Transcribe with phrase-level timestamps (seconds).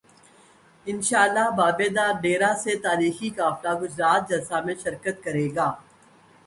[0.87, 5.35] انشا ءاللہ بابے دا ڈیرہ سے تا ریخی قافلہ گجرات جلسہ میں شر کت کر
[5.45, 5.67] ے گا